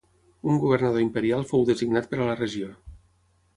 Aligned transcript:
Un 0.53 0.55
governador 0.63 1.03
imperial 1.03 1.45
fou 1.53 1.69
designat 1.69 2.09
per 2.15 2.21
a 2.25 2.29
la 2.33 2.41
regió. 2.43 2.75